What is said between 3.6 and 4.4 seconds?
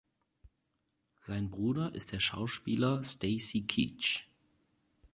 Keach.